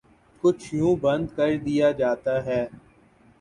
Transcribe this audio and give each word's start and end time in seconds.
کچھ 0.43 0.65
یوں 0.75 0.95
بند 0.95 1.25
کردیا 1.35 1.91
جاتا 1.91 2.35
ہے 2.45 2.61